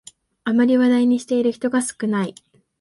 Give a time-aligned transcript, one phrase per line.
[0.45, 2.33] あまり話題にしている人が少ない